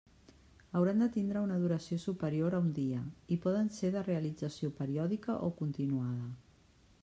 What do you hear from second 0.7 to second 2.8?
Hauran de tindre una duració superior a un